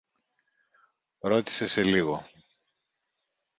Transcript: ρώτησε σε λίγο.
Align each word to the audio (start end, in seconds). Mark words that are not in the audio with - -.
ρώτησε 1.19 1.67
σε 1.67 1.83
λίγο. 1.83 2.25